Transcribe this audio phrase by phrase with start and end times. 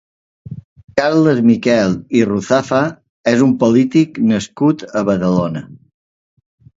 [0.99, 2.79] Carles Miquel i Ruzafa
[3.33, 5.63] és un polític nascut a Badalona.